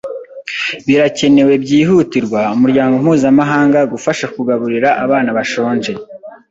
Birakenewe 0.87 1.53
byihutirwa 1.63 2.39
umuryango 2.55 2.93
mpuzamahanga 3.03 3.79
gufasha 3.93 4.25
kugaburira 4.35 4.89
abana 5.03 5.29
bashonje. 5.37 5.91